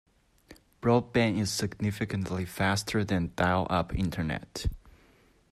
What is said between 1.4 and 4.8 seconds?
significantly faster than dial-up internet.